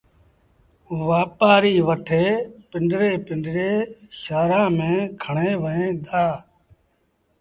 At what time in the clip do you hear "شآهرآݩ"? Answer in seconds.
4.21-4.71